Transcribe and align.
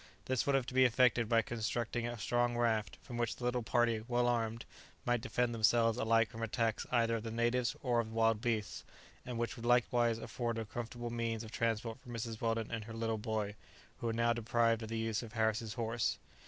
This 0.25 0.47
would 0.47 0.55
have 0.55 0.65
to 0.65 0.73
be 0.73 0.83
effected 0.83 1.29
by 1.29 1.43
constructing 1.43 2.07
a 2.07 2.17
strong 2.17 2.57
raft, 2.57 2.97
from 3.03 3.17
which 3.17 3.35
the 3.35 3.43
little 3.43 3.61
party, 3.61 4.03
well 4.07 4.27
armed, 4.27 4.65
might 5.05 5.21
defend 5.21 5.53
themselves 5.53 5.95
alike 5.95 6.31
from 6.31 6.41
attacks 6.41 6.87
either 6.91 7.17
of 7.17 7.23
the 7.23 7.29
natives 7.29 7.75
or 7.83 7.99
of 7.99 8.11
wild 8.11 8.41
beasts, 8.41 8.83
and 9.27 9.37
which 9.37 9.55
would 9.55 9.65
likewise 9.67 10.17
afford 10.17 10.57
a 10.57 10.65
comfortable 10.65 11.11
means 11.11 11.43
of 11.43 11.51
transport 11.51 11.99
for 11.99 12.09
Mrs. 12.09 12.41
Weldon 12.41 12.71
and 12.71 12.85
her 12.85 12.93
little 12.93 13.19
boy, 13.19 13.53
who 13.99 14.07
were 14.07 14.11
now 14.13 14.33
deprived 14.33 14.81
of 14.81 14.89
the 14.89 14.97
use 14.97 15.21
of 15.21 15.33
Harris's 15.33 15.75
horse. 15.75 16.17